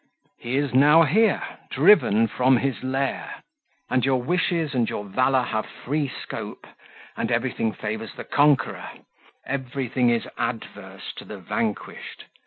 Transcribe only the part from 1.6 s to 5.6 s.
driven from his lair, and your wishes and your valour